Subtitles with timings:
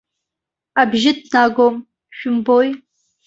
[0.81, 1.75] Абжьы ҭнагом,
[2.15, 2.69] шәымбои!